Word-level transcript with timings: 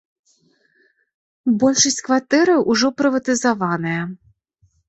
Большасць 1.63 2.01
кватэраў 2.07 2.65
ужо 2.75 2.87
прыватызаваная. 3.03 4.01